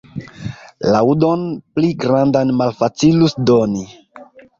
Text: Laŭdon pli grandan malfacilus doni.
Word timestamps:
Laŭdon 0.93 1.43
pli 1.75 1.91
grandan 2.05 2.53
malfacilus 2.63 3.37
doni. 3.51 3.85